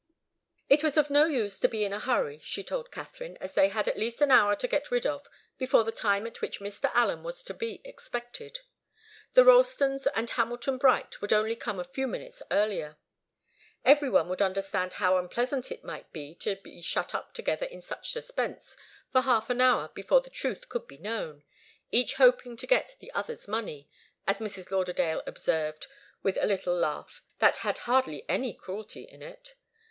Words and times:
It 0.67 0.83
was 0.83 0.97
of 0.97 1.11
no 1.11 1.25
use 1.25 1.59
to 1.59 1.67
be 1.67 1.83
in 1.83 1.93
a 1.93 1.99
hurry, 1.99 2.39
she 2.39 2.63
told 2.63 2.89
Katharine, 2.91 3.37
as 3.39 3.53
they 3.53 3.67
had 3.69 3.87
at 3.87 3.99
least 3.99 4.19
an 4.19 4.31
hour 4.31 4.55
to 4.55 4.67
get 4.67 4.89
rid 4.89 5.05
of 5.05 5.27
before 5.59 5.83
the 5.83 5.91
time 5.91 6.25
at 6.25 6.41
which 6.41 6.59
Mr. 6.59 6.89
Allen 6.95 7.21
was 7.21 7.43
to 7.43 7.53
be 7.53 7.81
expected. 7.85 8.61
The 9.33 9.43
Ralstons 9.43 10.07
and 10.15 10.27
Hamilton 10.27 10.79
Bright 10.79 11.21
would 11.21 11.31
only 11.31 11.55
come 11.55 11.79
a 11.79 11.83
few 11.83 12.07
minutes 12.07 12.41
earlier. 12.49 12.97
Every 13.85 14.09
one 14.09 14.27
would 14.29 14.41
understand 14.41 14.93
how 14.93 15.17
unpleasant 15.19 15.71
it 15.71 15.83
might 15.83 16.11
be 16.11 16.33
to 16.33 16.55
be 16.55 16.81
shut 16.81 17.13
up 17.13 17.35
together 17.35 17.67
in 17.67 17.79
such 17.79 18.09
suspense 18.09 18.75
for 19.11 19.21
half 19.21 19.51
an 19.51 19.61
hour 19.61 19.89
before 19.89 20.21
the 20.21 20.31
truth 20.31 20.67
could 20.67 20.87
be 20.87 20.97
known 20.97 21.43
each 21.91 22.15
hoping 22.15 22.57
to 22.57 22.65
get 22.65 22.95
the 23.01 23.11
other's 23.11 23.47
money, 23.47 23.87
as 24.25 24.39
Mrs. 24.39 24.71
Lauderdale 24.71 25.21
observed 25.27 25.85
with 26.23 26.39
a 26.41 26.47
little 26.47 26.75
laugh 26.75 27.23
that 27.37 27.57
had 27.57 27.77
hardly 27.85 28.27
any 28.27 28.51
cruelty 28.55 29.03
in 29.03 29.21
it. 29.21 29.53